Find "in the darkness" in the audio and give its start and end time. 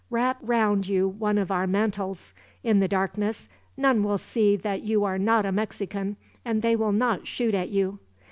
2.63-3.47